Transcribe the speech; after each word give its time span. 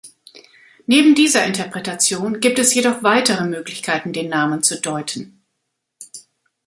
Neben 0.87 1.13
dieser 1.13 1.45
Interpretation 1.45 2.39
gibt 2.39 2.57
es 2.57 2.73
jedoch 2.73 3.03
weitere 3.03 3.43
Möglichkeiten 3.43 4.13
den 4.13 4.29
Namen 4.29 4.63
zu 4.63 4.81
deuten. 4.81 5.43